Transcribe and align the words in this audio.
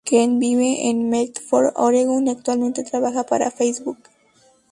Kent 0.03 0.39
vive 0.39 0.89
en 0.89 1.09
Medford, 1.11 1.73
Oregon 1.75 2.25
y 2.25 2.31
actualmente 2.31 2.83
trabaja 2.83 3.23
para 3.23 3.51
Facebook. 3.51 3.99